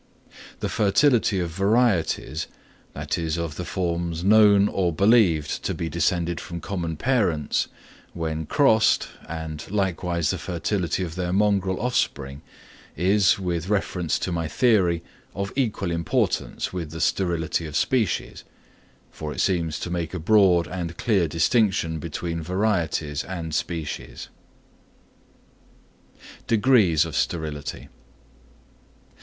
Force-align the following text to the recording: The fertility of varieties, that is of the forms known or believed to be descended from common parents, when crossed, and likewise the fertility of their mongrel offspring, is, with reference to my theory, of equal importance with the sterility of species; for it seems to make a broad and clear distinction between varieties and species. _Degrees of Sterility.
The 0.61 0.67
fertility 0.67 1.39
of 1.39 1.51
varieties, 1.51 2.47
that 2.93 3.19
is 3.19 3.37
of 3.37 3.55
the 3.55 3.63
forms 3.63 4.23
known 4.23 4.67
or 4.67 4.91
believed 4.91 5.61
to 5.65 5.75
be 5.75 5.89
descended 5.89 6.41
from 6.41 6.59
common 6.59 6.97
parents, 6.97 7.67
when 8.15 8.47
crossed, 8.47 9.09
and 9.29 9.63
likewise 9.69 10.31
the 10.31 10.39
fertility 10.39 11.03
of 11.03 11.13
their 11.13 11.31
mongrel 11.31 11.79
offspring, 11.79 12.41
is, 12.97 13.37
with 13.37 13.69
reference 13.69 14.17
to 14.17 14.31
my 14.31 14.47
theory, 14.47 15.03
of 15.35 15.53
equal 15.55 15.91
importance 15.91 16.73
with 16.73 16.89
the 16.89 16.99
sterility 16.99 17.67
of 17.67 17.75
species; 17.75 18.43
for 19.11 19.31
it 19.31 19.39
seems 19.39 19.77
to 19.81 19.91
make 19.91 20.15
a 20.15 20.19
broad 20.19 20.67
and 20.67 20.97
clear 20.97 21.27
distinction 21.27 21.99
between 21.99 22.41
varieties 22.41 23.23
and 23.23 23.53
species. 23.53 24.29
_Degrees 26.47 27.05
of 27.05 27.15
Sterility. 27.15 27.89